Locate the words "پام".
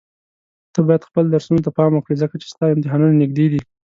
1.77-1.91